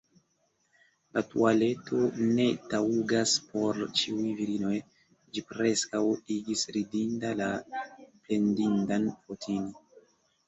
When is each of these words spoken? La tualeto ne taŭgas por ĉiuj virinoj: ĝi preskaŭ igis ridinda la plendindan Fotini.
La 1.15 1.21
tualeto 1.33 1.97
ne 2.37 2.45
taŭgas 2.71 3.33
por 3.49 3.81
ĉiuj 3.99 4.31
virinoj: 4.39 4.71
ĝi 5.37 5.43
preskaŭ 5.51 6.01
igis 6.39 6.63
ridinda 6.79 7.33
la 7.43 7.51
plendindan 7.69 9.05
Fotini. 9.27 9.71